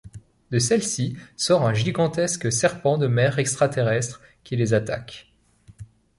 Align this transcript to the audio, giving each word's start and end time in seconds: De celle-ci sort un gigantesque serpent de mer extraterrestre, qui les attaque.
De 0.49 0.57
celle-ci 0.57 1.15
sort 1.37 1.63
un 1.63 1.75
gigantesque 1.75 2.51
serpent 2.51 2.97
de 2.97 3.05
mer 3.05 3.37
extraterrestre, 3.37 4.19
qui 4.43 4.55
les 4.55 4.73
attaque. 4.73 5.31